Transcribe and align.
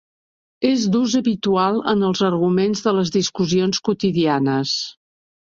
És 0.69 0.85
d'ús 0.95 1.17
habitual 1.19 1.77
en 1.93 2.01
els 2.09 2.23
arguments 2.29 2.83
de 2.87 2.97
les 3.01 3.15
discussions 3.19 3.83
quotidianes. 3.91 4.77